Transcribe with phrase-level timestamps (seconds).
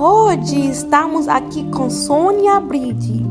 [0.00, 3.26] Hoje estamos aqui com Sônia Bride.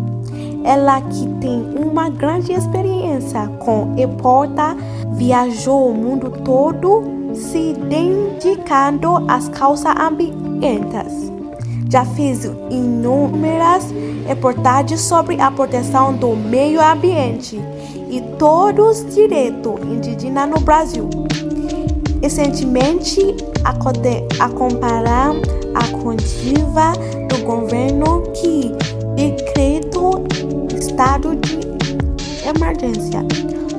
[0.66, 4.76] Ela que tem uma grande experiência com eporta,
[5.14, 7.04] viajou o mundo todo
[7.34, 11.32] se dedicando às causas ambientais.
[11.90, 13.86] Já fez inúmeras
[14.28, 17.62] reportagens sobre a proteção do meio ambiente
[18.10, 21.10] e todos os direitos indígenas no Brasil.
[22.22, 23.22] Recentemente,
[24.40, 25.34] acompanhar
[25.88, 26.94] a coletiva
[27.30, 28.72] do governo que
[29.16, 30.26] decretou
[30.78, 31.60] estado de
[32.48, 33.26] emergência.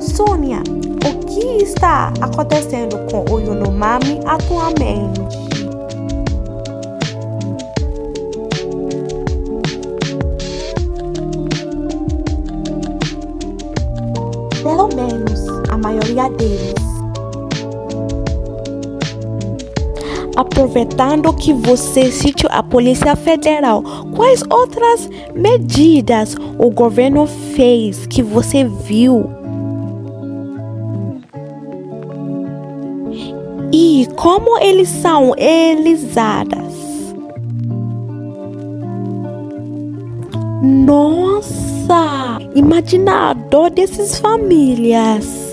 [0.00, 0.62] Sônia,
[1.06, 5.20] o que está acontecendo com o Yanomami atualmente?
[14.62, 16.87] Pelo menos a maioria deles
[20.38, 23.82] aproveitando que você citou a Polícia Federal,
[24.14, 29.28] quais outras medidas o governo fez que você viu?
[33.72, 36.72] E como eles são realizadas?
[40.62, 42.38] Nossa!
[42.54, 45.47] Imagina a dor dessas famílias.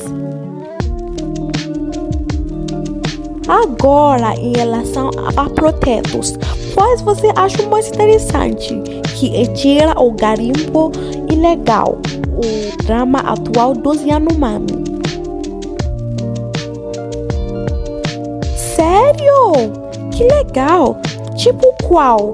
[3.47, 6.33] Agora, em relação a protestos,
[6.73, 8.73] quais você acha mais interessante?
[9.15, 10.91] Que retira o garimpo
[11.31, 11.99] ilegal,
[12.31, 14.65] o drama atual dos Yanomami.
[18.75, 19.53] Sério?
[20.11, 20.99] Que legal!
[21.35, 22.33] Tipo qual?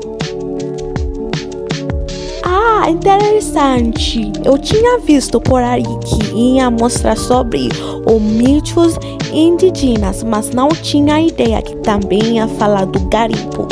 [2.53, 4.29] Ah, interessante.
[4.43, 7.69] Eu tinha visto por aí que ia mostrar sobre
[8.05, 8.95] os mitos
[9.31, 13.69] indígenas, mas não tinha ideia que também ia falar do garimpo.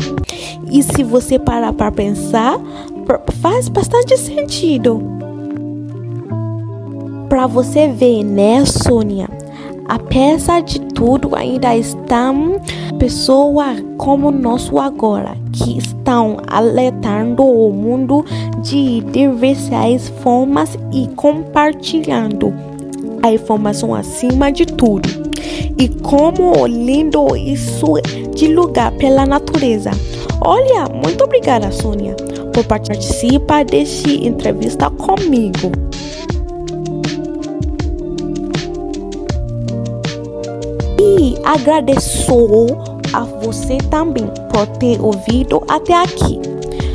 [0.72, 2.58] E se você parar para pensar,
[3.42, 5.04] faz bastante sentido.
[7.28, 9.28] Para você ver, né, Sônia?
[9.90, 12.62] Apesar de tudo, ainda estão
[13.00, 18.24] pessoas como nós agora que estão alertando o mundo
[18.62, 22.54] de diversas formas e compartilhando
[23.24, 25.10] a informação acima de tudo.
[25.80, 27.94] E como lindo isso
[28.36, 29.90] de lugar pela natureza.
[30.42, 32.16] Olha, muito obrigada, Sônia,
[32.54, 35.89] por participar desta entrevista comigo.
[41.20, 42.32] E agradeço
[43.12, 46.40] a você também por ter ouvido até aqui.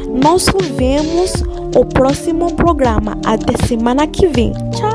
[0.08, 0.46] Nós
[0.78, 1.30] vemos
[1.76, 4.54] o próximo programa até semana que vem.
[4.70, 4.93] Tchau!